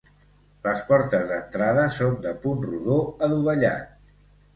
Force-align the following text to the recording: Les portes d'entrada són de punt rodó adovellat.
Les 0.67 0.79
portes 0.85 1.25
d'entrada 1.31 1.83
són 1.97 2.15
de 2.23 2.31
punt 2.47 2.63
rodó 2.69 2.97
adovellat. 3.29 3.93